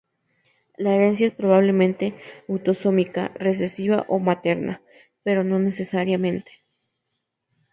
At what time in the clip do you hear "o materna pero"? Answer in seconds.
4.07-5.43